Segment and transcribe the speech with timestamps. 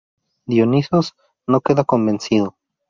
[0.47, 1.13] Dionisos
[1.45, 2.55] no queda convencido.